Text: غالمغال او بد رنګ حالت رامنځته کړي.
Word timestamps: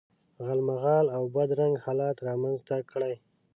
غالمغال 0.45 1.05
او 1.15 1.23
بد 1.35 1.49
رنګ 1.59 1.75
حالت 1.83 2.17
رامنځته 2.27 2.75
کړي. 2.91 3.15